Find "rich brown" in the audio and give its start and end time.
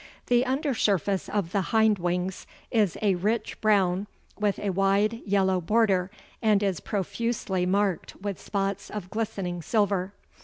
3.13-4.07